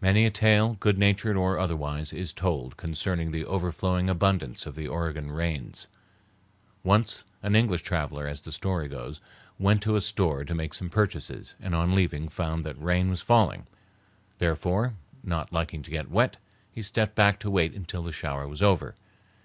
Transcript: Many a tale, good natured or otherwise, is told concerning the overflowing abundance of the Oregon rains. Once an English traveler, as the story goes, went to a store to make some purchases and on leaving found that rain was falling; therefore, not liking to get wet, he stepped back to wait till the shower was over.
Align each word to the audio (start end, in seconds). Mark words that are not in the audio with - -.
Many 0.00 0.24
a 0.24 0.30
tale, 0.30 0.76
good 0.78 0.98
natured 0.98 1.34
or 1.36 1.58
otherwise, 1.58 2.12
is 2.12 2.32
told 2.32 2.76
concerning 2.76 3.32
the 3.32 3.44
overflowing 3.44 4.08
abundance 4.08 4.66
of 4.66 4.76
the 4.76 4.86
Oregon 4.86 5.32
rains. 5.32 5.88
Once 6.84 7.24
an 7.42 7.56
English 7.56 7.82
traveler, 7.82 8.28
as 8.28 8.40
the 8.40 8.52
story 8.52 8.86
goes, 8.86 9.20
went 9.58 9.82
to 9.82 9.96
a 9.96 10.00
store 10.00 10.44
to 10.44 10.54
make 10.54 10.74
some 10.74 10.90
purchases 10.90 11.56
and 11.58 11.74
on 11.74 11.92
leaving 11.92 12.28
found 12.28 12.64
that 12.64 12.80
rain 12.80 13.10
was 13.10 13.20
falling; 13.20 13.66
therefore, 14.38 14.94
not 15.24 15.52
liking 15.52 15.82
to 15.82 15.90
get 15.90 16.08
wet, 16.08 16.36
he 16.70 16.80
stepped 16.80 17.16
back 17.16 17.40
to 17.40 17.50
wait 17.50 17.88
till 17.88 18.04
the 18.04 18.12
shower 18.12 18.46
was 18.46 18.62
over. 18.62 18.94